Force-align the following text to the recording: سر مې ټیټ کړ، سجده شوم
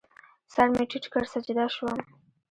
سر 0.53 0.67
مې 0.73 0.83
ټیټ 0.89 1.05
کړ، 1.13 1.23
سجده 1.33 1.65
شوم 1.75 1.99